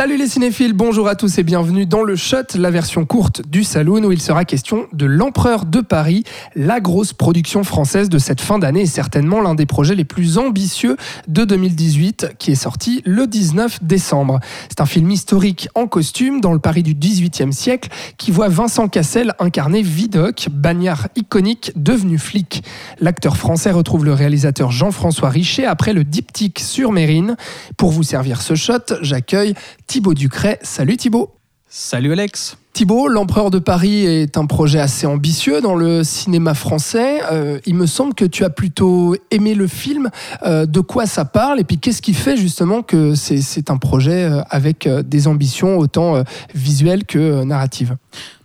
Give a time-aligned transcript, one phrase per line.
[0.00, 3.64] Salut les cinéphiles, bonjour à tous et bienvenue dans le Shot, la version courte du
[3.64, 6.24] Saloon où il sera question de l'Empereur de Paris,
[6.56, 10.38] la grosse production française de cette fin d'année et certainement l'un des projets les plus
[10.38, 10.96] ambitieux
[11.28, 14.40] de 2018 qui est sorti le 19 décembre.
[14.70, 18.88] C'est un film historique en costume dans le Paris du 18e siècle qui voit Vincent
[18.88, 22.64] Cassel incarner Vidocq, bagnard iconique devenu flic.
[23.00, 27.36] L'acteur français retrouve le réalisateur Jean-François Richet après le diptyque sur Mérine.
[27.76, 29.52] Pour vous servir ce shot, j'accueille
[29.90, 30.60] Thibaut Ducret.
[30.62, 31.34] Salut Thibaut.
[31.68, 32.56] Salut Alex.
[32.72, 37.20] Thibaut, L'Empereur de Paris est un projet assez ambitieux dans le cinéma français.
[37.30, 40.08] Euh, il me semble que tu as plutôt aimé le film.
[40.44, 44.24] Euh, de quoi ça parle Et puis qu'est-ce qui fait justement que c'est un projet
[44.24, 46.22] euh, avec des ambitions autant
[46.54, 47.96] visuelles que narratives?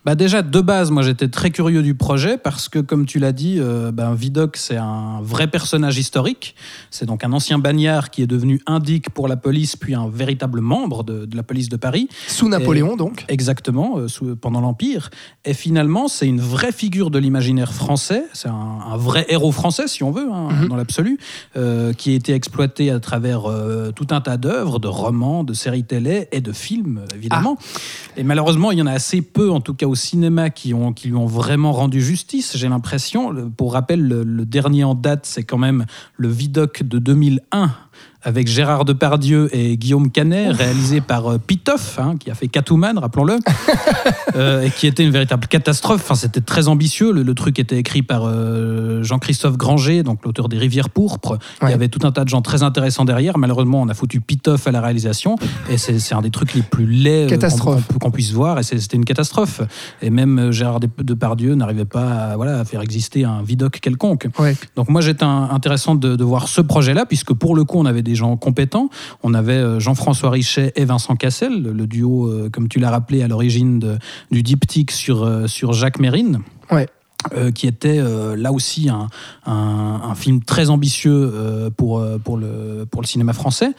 [0.06, 3.32] Bah déjà, de base, moi j'étais très curieux du projet parce que, comme tu l'as
[3.32, 6.54] dit, euh, ben, Vidocq, c'est un vrai personnage historique.
[6.92, 10.60] C'est donc un ancien bagnard qui est devenu indique pour la police, puis un véritable
[10.60, 12.08] membre de, la police de Paris.
[12.28, 15.10] Sous Napoléon, donc Exactement, sous, pendant l'Empire.
[15.44, 18.24] Et finalement, c'est une vraie figure de l'imaginaire français.
[18.32, 20.68] C'est un, vrai héros français, si on veut, hein, mhm.
[20.68, 21.18] dans l'absolu,
[21.56, 23.42] euh, qui a été exploité à travers
[23.94, 27.58] tout un tas d'œuvres, de romans, de séries télé et de films, évidemment.
[27.58, 28.10] Ah.
[28.16, 30.92] Et malheureusement, il y en a assez peu, en tout cas au cinéma qui, ont,
[30.92, 33.34] qui lui ont vraiment rendu justice, j'ai l'impression.
[33.56, 37.70] Pour rappel, le, le, dernier en date, c'est quand même le Vidoc de 2001
[38.26, 42.98] avec Gérard Depardieu et Guillaume Canet, réalisé par euh, Pitoff, hein, qui a fait Catwoman,
[42.98, 43.38] rappelons-le,
[44.34, 46.00] euh, et qui était une véritable catastrophe.
[46.02, 47.12] Enfin, c'était très ambitieux.
[47.12, 51.38] Le, truc était écrit par euh, Jean-Christophe Granger, donc l'auteur des Rivières pourpres.
[51.62, 53.38] Il y avait tout un tas de gens très intéressants derrière.
[53.38, 55.36] Malheureusement, on a foutu Pitoff à la réalisation,
[55.70, 57.28] et c'est un des trucs les plus laids
[58.00, 59.60] qu'on puisse voir, et c'était une catastrophe.
[60.02, 64.26] Et même Gérard Depardieu n'arrivait pas à, voilà, à faire exister un vidoc quelconque.
[64.74, 68.02] Donc moi, j'étais intéressant de, de voir ce projet-là, puisque pour le coup, on avait
[68.02, 68.90] des gens compétents.
[69.22, 73.22] On avait euh, Jean-François Richet et Vincent Cassel, le duo, euh, comme tu l'as rappelé,
[73.22, 73.98] à l'origine
[74.30, 76.40] du diptyque sur, euh, sur Jacques Mérine.
[76.70, 76.88] Ouais.
[77.54, 78.00] qui était
[78.36, 79.08] là aussi un,
[79.46, 83.70] un, film très ambitieux pour, pour, le, pour le cinéma français.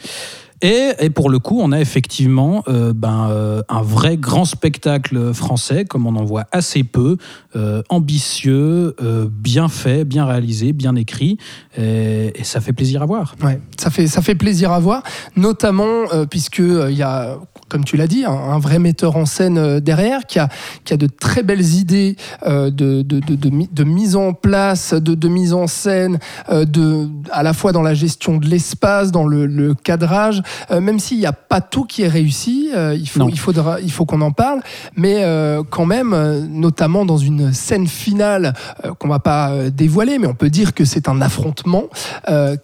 [0.62, 5.86] Et, pour le coup, on a effectivement euh, ben, euh, un vrai grand spectacle français,
[5.86, 7.18] comme on en voit assez peu,
[7.56, 8.96] euh, ambitieux,
[9.30, 11.38] bien fait, bien réalisé, bien écrit,
[11.78, 13.36] et, et, ça fait plaisir à voir.
[13.44, 15.04] Ouais, ça fait, ça fait plaisir à voir,
[15.36, 17.38] notamment puisque il y a
[17.70, 20.50] comme tu l'as dit, un, vrai metteur en scène derrière, qui a,
[20.84, 25.54] qui a de très belles idées de, de, de, de, mise en place, de, mise
[25.54, 26.20] en scène,
[26.50, 30.42] de, à la fois dans la gestion de l'espace, dans le, le cadrage,
[30.72, 33.80] euh, même s'il n'y a pas tout qui est réussi, euh, il, faut, il, faudra,
[33.82, 34.62] il faut qu'on en parle,
[34.96, 36.16] mais euh, quand même,
[36.52, 38.54] notamment dans une scène finale
[39.00, 41.86] qu'on va pas dévoiler, mais on peut dire que c'est un affrontement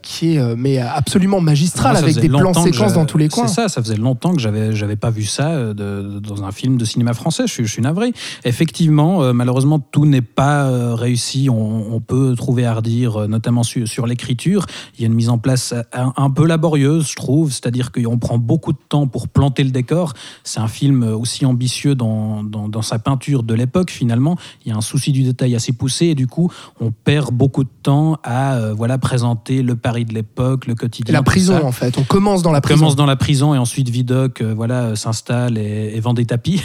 [0.01, 3.47] qui est mais absolument magistral, avec des plans séquences dans tous les coins.
[3.47, 6.85] C'est ça, ça faisait longtemps que j'avais, j'avais pas vu ça dans un film de
[6.85, 8.13] cinéma français, je, je suis navré.
[8.43, 14.65] Effectivement, malheureusement, tout n'est pas réussi, on, peut trouver à redire, notamment sur, sur l'écriture.
[14.95, 18.17] Il y a une mise en place un, un peu laborieuse, je trouve, c'est-à-dire qu'on
[18.17, 20.13] prend beaucoup de temps pour planter le décor.
[20.43, 24.37] C'est un film aussi ambitieux dans, dans, sa peinture de l'époque, finalement.
[24.65, 27.63] Il y a un souci du détail assez poussé et du coup, on perd beaucoup
[27.63, 31.13] de temps à euh, voilà, présenter le Paris de l'époque, le quotidien.
[31.13, 31.97] La prison, en fait.
[31.97, 32.75] On commence dans la prison.
[32.75, 36.25] On commence dans la prison et ensuite Vidocq euh, voilà, euh, s'installe et, vend des
[36.25, 36.61] tapis.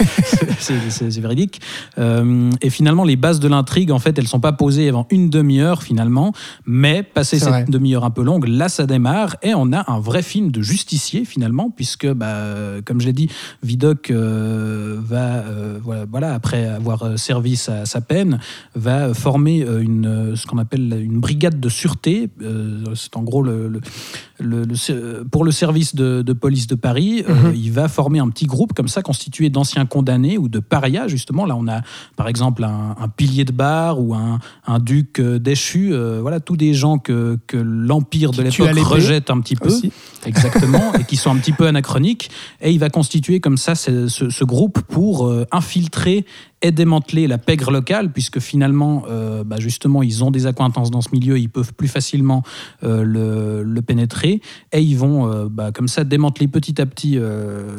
[0.58, 1.60] c'est véridique.
[1.98, 5.82] et finalement, les bases de l'intrigue, en fait, elles sont pas posées avant une demi-heure,
[5.82, 6.32] finalement.
[6.66, 10.22] Mais, passé cette demi-heure un peu longue, là, ça démarre et on a un vrai
[10.22, 12.44] film de justicier finalement, puisque, bah,
[12.84, 13.28] comme je l'ai dit,
[13.62, 15.78] Vidocq euh, va, euh,
[16.10, 18.38] voilà, après avoir servi sa, sa peine,
[18.74, 22.30] va former une, ce qu'on appelle une brigade de sûreté.
[22.42, 23.80] Euh, c'est en gros le, le,
[25.30, 27.24] pour le service de, police de Paris.
[27.26, 27.52] Mhm.
[27.54, 31.46] il va former un petit groupe comme ça, constitué d'anciens condamnés ou de parias, justement.
[31.46, 31.80] Là, on a
[32.16, 35.94] par exemple un, pilier de bar ou un, un duc déchu.
[36.20, 39.72] voilà, tous des gens que, que l'Empire de l'époque rejette un petit peu.
[40.26, 42.30] Exactement, et qui sont un petit peu anachroniques.
[42.60, 46.24] Et il va constituer comme ça ce, ce, groupe pour euh, infiltrer
[46.64, 51.00] est démantelée la pègre locale, puisque finalement, euh, bah, justement, ils ont des accointances dans
[51.02, 52.42] ce milieu, ils peuvent plus facilement
[52.82, 54.40] euh, le, le pénétrer,
[54.72, 57.18] et ils vont euh, bah, comme ça démanteler petit à petit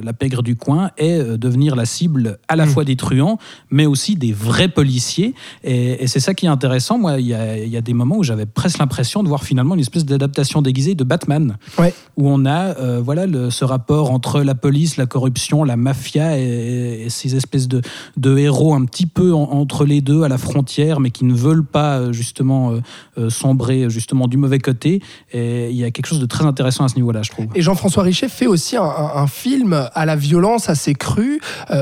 [0.03, 2.69] la pègre du coin et devenir la cible à la Mm.
[2.69, 3.37] fois des truands,
[3.69, 5.33] mais aussi des vrais policiers.
[5.63, 6.97] Et, et c'est ça qui est intéressant.
[6.97, 9.43] Moi, il y a, il y a des moments où j'avais presque l'impression de voir
[9.43, 11.93] finalement une espèce d'adaptation déguisée de Batman Ouais.
[12.17, 17.05] où on a voilà le- ce rapport entre la police, la corruption, la mafia et,
[17.05, 17.81] et ces espèces de,
[18.17, 21.33] de héros un petit peu en- entre les deux à la frontière, mais qui ne
[21.33, 22.81] veulent pas euh, justement euh,
[23.17, 25.01] euh, sombrer justement du mauvais côté.
[25.31, 27.47] Et il y a quelque chose de très intéressant à ce niveau-là, je trouve.
[27.55, 31.39] Et Jean-François Richet fait aussi un, film à la violence assez crue.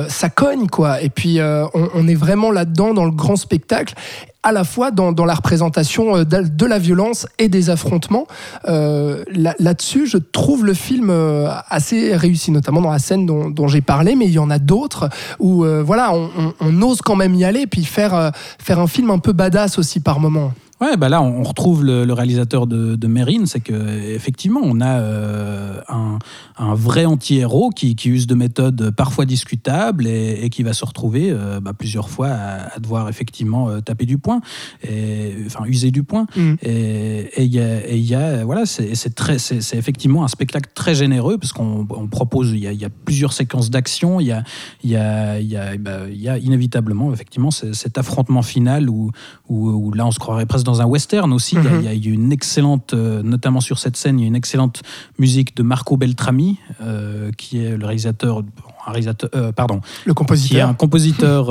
[0.08, 1.02] Ça cogne, quoi.
[1.02, 3.96] Et puis, on, on est vraiment là-dedans, dans le grand spectacle
[4.44, 8.28] à la fois dans, dans la représentation euh, de, la violence et des affrontements.
[8.68, 13.50] Euh, là- Là-dessus, je trouve le film euh, assez réussi, notamment dans la scène dont,
[13.50, 15.10] dont j'ai parlé, mais il y en a d'autres
[15.40, 18.30] où euh, voilà, on, on- on ose quand même y aller, puis faire, euh,
[18.60, 20.52] faire un film un peu badass aussi par moment.
[20.84, 23.74] Ouais, bah là, on retrouve le, le réalisateur de, de Mérine, c'est que
[24.14, 26.20] effectivement, on a euh, un,
[26.58, 30.84] un vrai anti-héros qui, qui use de méthodes parfois discutables et, et qui va se
[30.84, 34.42] retrouver euh, bah, plusieurs fois à, à devoir effectivement euh, taper du poing,
[34.84, 36.26] et, enfin user du poing.
[36.36, 36.54] Mm.
[36.64, 40.70] Et il y a, et il y a- voilà, c'est très, c'est effectivement un spectacle
[40.76, 44.20] très généreux parce qu'on on propose, il y, a, il y a plusieurs séquences d'action,
[44.20, 44.44] il y a,
[44.84, 48.90] il y a, il y a, bah, y a inévitablement effectivement ce- cet affrontement final
[48.90, 49.12] où,
[49.48, 51.56] où, où là on se croirait presque dans un western aussi.
[51.56, 51.84] Il y a- Mhm.
[51.84, 54.28] y, a, il y a une excellente, euh, notamment sur cette scène, il y a
[54.28, 54.82] une excellente
[55.20, 58.44] musique de Marco Beltrami, euh, qui est le réalisateur,
[58.88, 60.70] un réalisateur, euh, pardon, Le qui est compositeur.
[60.70, 61.50] un compositeur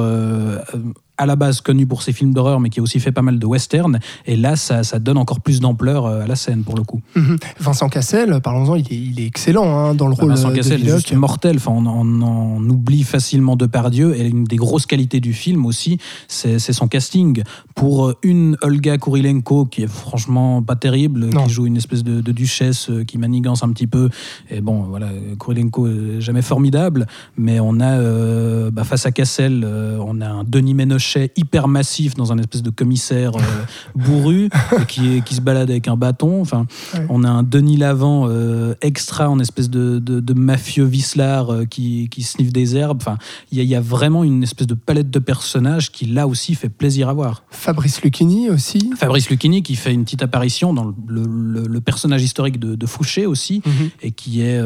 [1.23, 3.39] à la base connu pour ses films d'horreur, mais qui a aussi fait pas mal
[3.39, 3.99] de western.
[4.27, 7.01] Et là, ça, ça donne encore plus d'ampleur euh, à la scène pour le coup.
[7.17, 7.39] Mhm.
[7.61, 10.57] Vincent Cassel, parlons-en, il est, il est excellent hein, dans le Bah, rôle Vincent de
[10.57, 10.97] Cassel est Vidocq.
[10.97, 11.57] juste mortel.
[11.57, 14.15] Enfin, on, on en oublie facilement Depardieu.
[14.17, 15.99] Et une des grosses qualités du film aussi,
[16.29, 17.43] c'est son casting.
[17.75, 21.45] Pour euh, une Olga Kurilenko, qui est franchement pas terrible, Non.
[21.45, 24.09] qui joue une espèce de, de duchesse euh, qui manigance un petit peu.
[24.51, 25.09] Et bon, voilà,
[25.39, 27.07] Kurilenko est jamais formidable.
[27.37, 30.75] Mais on a, euh, bah, face à Cassel, euh, on a un Denis
[31.19, 33.41] Ménochet hyper massif dans un espèce de commissaire euh,
[33.95, 34.49] bourru
[34.89, 36.41] qui, est, qui se balade avec un bâton.
[36.41, 37.07] Enfin, Ouais.
[37.09, 41.65] on a un Denis Lavant euh, extra en espèce de, de, de mafieux vicelard euh,
[41.65, 42.99] qui, qui sniffe des herbes.
[43.01, 43.19] Enfin,
[43.51, 46.69] il y, y a vraiment une espèce de palette de personnages qui là aussi fait
[46.69, 47.45] plaisir à voir.
[47.51, 48.91] Fabrice Lucchini aussi.
[48.97, 52.87] Fabrice Lucchini qui fait une petite apparition dans le, le- le personnage historique de, de
[52.87, 53.91] Fouché aussi Mhm.
[54.03, 54.61] et qui est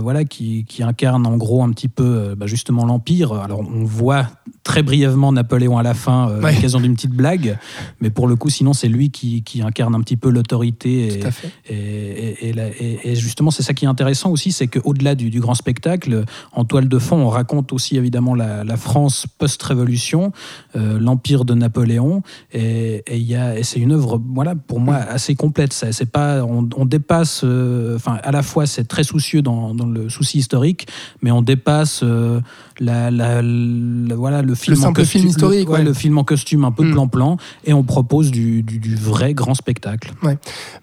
[0.00, 3.32] voilà qui, qui incarne en gros un petit peu bah, justement l'empire.
[3.32, 4.26] Alors on voit
[4.70, 7.58] très brièvement Napoléon à la fin euh, à l'occasion d'une petite blague,
[8.00, 11.18] mais pour le coup sinon c'est lui qui, qui incarne un petit peu l'autorité et,
[11.18, 11.50] Tout à fait.
[11.68, 15.54] et, et- et justement, c'est ça qui est intéressant aussi, c'est qu'au-delà du, du grand
[15.54, 20.32] spectacle, en toile de fond, on raconte aussi évidemment la, la France post-révolution,
[20.76, 22.22] euh, l'empire de Napoléon,
[22.52, 23.02] et,
[23.62, 25.72] c'est une œuvre, voilà, pour moi, assez complète.
[25.72, 29.74] Ça, C'est pas, on, on dépasse, euh, enfin, à la fois, c'est très soucieux dans,
[29.74, 30.86] dans le souci historique,
[31.22, 32.40] mais on dépasse euh,
[32.80, 35.84] la, la- la- voilà, le film en costume, film historique, le, ouais, ouais.
[35.84, 36.92] le film en costume un peu Mm.
[36.92, 40.12] plan-plan, et on propose du, du- du vrai grand spectacle.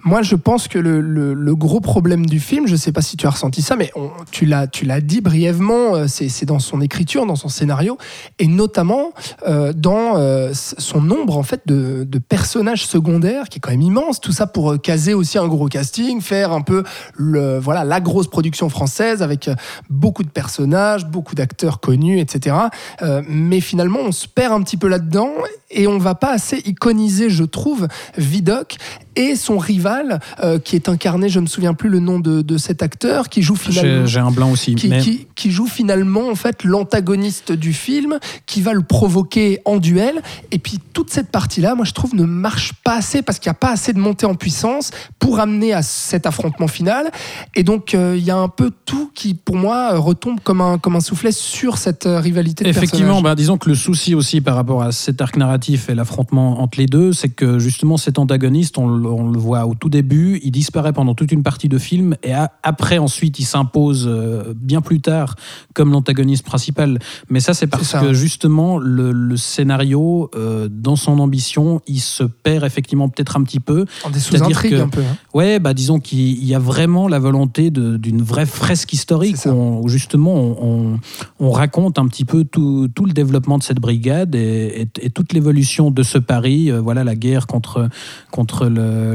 [0.03, 3.25] Moi, je pense que le, gros problème du film, je ne sais pas si tu
[3.25, 6.81] as ressenti ça, mais on- tu l'as, tu l'as dit brièvement, euh, c'est, dans son
[6.81, 7.97] écriture, dans son scénario,
[8.39, 9.11] et notamment
[9.47, 13.81] euh, dans euh, son nombre en fait de, de personnages secondaires, qui est quand même
[13.81, 14.21] immense.
[14.21, 16.83] Tout ça pour caser aussi un gros casting, faire un peu
[17.15, 19.49] le, voilà, la grosse production française avec
[19.89, 22.53] beaucoup de personnages, beaucoup d'acteurs connus, etc.
[23.01, 25.31] Euh, mais finalement, on se perd un petit peu là-dedans
[25.71, 27.87] et on va pas assez iconiser, je trouve,
[28.17, 28.75] Vidocq
[29.17, 32.57] et son rival, euh, qui est incarné, je me souviens plus le nom de, de
[32.57, 34.05] cet acteur, qui joue finalement.
[34.05, 34.75] J'ai un blanc aussi.
[34.75, 34.99] Qui, mais...
[35.01, 40.21] qui- qui joue finalement en fait l'antagoniste du film, qui va le provoquer en duel.
[40.51, 43.55] Et puis toute cette partie-là, moi je trouve ne marche pas assez parce qu'il n'y
[43.55, 47.11] a pas assez de montée en puissance pour amener à cet affrontement final.
[47.55, 50.61] Et donc euh, il y a un peu tout qui, pour moi, euh, retombe comme
[50.61, 52.63] un comme un soufflet sur cette rivalité.
[52.63, 55.95] De Effectivement, bah, disons que le souci aussi par rapport à cet arc narratif et
[55.95, 59.73] l'affrontement entre les deux, c'est que justement cet antagoniste, on, le- on le voit au
[59.75, 63.43] tout début, il disparaît pendant toute une partie de film et a- après ensuite il
[63.45, 65.35] s'impose euh, bien plus tard
[65.73, 66.99] comme l'antagoniste principal.
[67.29, 67.99] Mais ça c'est parce ça.
[68.01, 73.43] que justement le, le scénario, euh, dans son ambition, il se perd effectivement peut-être un
[73.43, 73.85] petit peu.
[74.13, 75.01] C'est-à-dire que- un peu.
[75.01, 75.17] hein.
[75.33, 79.49] Ouais, bah disons qu'il il y a vraiment la volonté d'une vraie fresque historique où,
[79.49, 80.99] on- où justement on, on-
[81.39, 85.89] on raconte un petit peu tout, tout le développement de cette brigade et, toute l'évolution
[85.91, 87.89] de ce Paris, voilà la guerre contre,
[88.31, 88.65] contre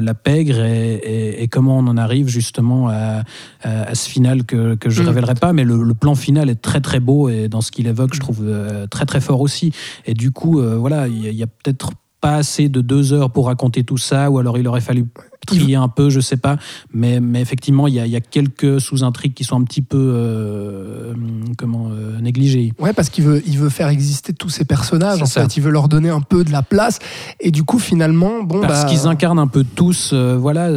[0.00, 3.24] la pègre et, comment on en arrive justement à,
[3.94, 5.08] ce final que, je ne mm.
[5.08, 8.14] révélerai pas, mais le, plan final est très très beau et dans ce qu'il évoque,
[8.14, 8.44] je trouve
[8.90, 9.72] très très fort aussi.
[10.06, 13.82] Et du coup, voilà, il y a peut-être pas assez de deux heures pour raconter
[13.82, 15.06] tout ça, ou alors il aurait fallu
[15.44, 16.56] trier un peu, je sais pas.
[16.94, 19.98] Mais, mais effectivement, il y a, y a, quelques sous-intrigues qui sont un petit peu
[19.98, 21.14] euh,
[21.58, 22.72] comment euh, négligées.
[22.78, 25.20] Ouais, parce qu'il veut, il veut faire exister tous ces personnages.
[25.20, 27.00] En fait, il veut leur donner un peu de la place.
[27.40, 30.70] Et du coup, finalement, bon, parce bah, qu'ils incarnent un peu tous, euh, voilà,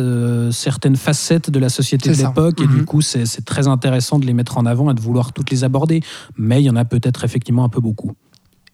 [0.51, 2.59] certaines facettes de la société de l'époque.
[2.59, 2.85] Et du mhm.
[2.85, 6.01] coup, c'est très intéressant de les mettre en avant et de vouloir toutes les aborder.
[6.37, 8.13] Mais il y en a peut-être effectivement un peu beaucoup.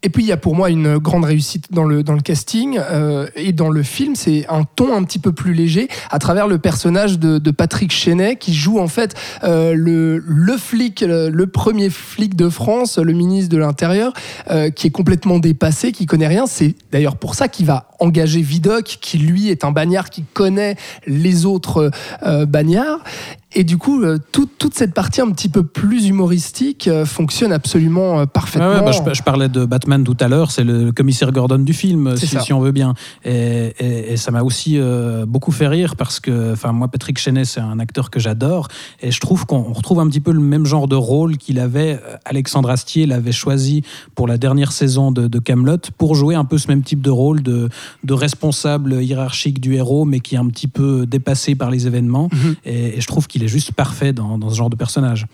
[0.03, 2.79] Et puis il y a pour moi une grande réussite dans le, dans le casting
[2.79, 6.47] euh, et dans le film, c'est un ton un petit peu plus léger à travers
[6.47, 11.45] le personnage de, de Patrick Chenet qui joue en fait euh, le, le flic, le,
[11.45, 14.13] premier flic de France, le ministre de l'Intérieur,
[14.49, 16.47] euh, qui est complètement dépassé, qui connaît rien.
[16.47, 20.75] C'est d'ailleurs pour ça qu'il va engager Vidocq, qui lui est un bagnard qui connaît
[21.05, 21.91] les autres
[22.23, 23.03] euh, bagnards.
[23.53, 28.19] Et du coup, euh, toute cette partie un petit peu plus humoristique euh, fonctionne absolument
[28.19, 28.81] euh, parfaitement.
[28.81, 32.53] Bah, je, parlais de Batman tout à l'heure, c'est le commissaire Gordon du film, si,
[32.53, 32.93] on veut bien.
[33.25, 34.79] Et, ça m'a aussi
[35.27, 38.67] beaucoup fait rire parce que, enfin, moi, Patrick Chenet, c'est un acteur que j'adore.
[39.01, 41.99] Et je trouve qu'on retrouve un petit peu le même genre de rôle qu'il avait.
[42.25, 43.83] Alexandre Astier l'avait choisi
[44.15, 47.41] pour la dernière saison de, Camelot pour jouer un peu ce même type de rôle
[47.41, 47.69] de,
[48.03, 52.29] de, responsable hiérarchique du héros, mais qui est un petit peu dépassé par les événements.
[52.31, 52.55] Mhm.
[52.65, 55.25] et, et je trouve qu'il il est juste parfait dans, ce genre de personnage.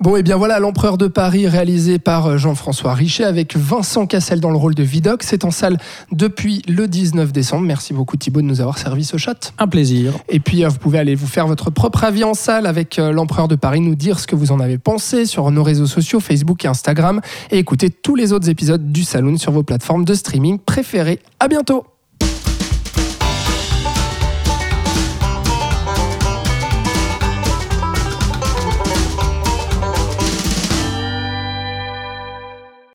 [0.00, 4.40] Bon, et bien voilà, L'Empereur de Paris, réalisé par euh, Jean-François Richet, avec Vincent Cassel
[4.40, 5.22] dans le rôle de Vidocq.
[5.22, 5.78] C'est en salle
[6.12, 7.66] depuis le 19 décembre.
[7.66, 9.54] Merci beaucoup Thibaut de nous avoir servi ce chat.
[9.58, 10.12] Un plaisir.
[10.28, 13.12] Et puis, euh, vous pouvez aller vous faire votre propre avis en salle avec euh,
[13.12, 16.20] L'Empereur de Paris, nous dire ce que vous en avez pensé sur nos réseaux sociaux,
[16.20, 20.12] Facebook et Instagram, et écouter tous les autres épisodes du Saloon sur vos plateformes de
[20.12, 21.20] streaming préférées.
[21.40, 21.84] À bientôt